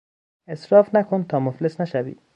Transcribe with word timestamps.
اسراف 0.47 0.95
نکن 0.95 1.23
تا 1.23 1.39
مفلس 1.39 1.81
نشوی 1.81 2.15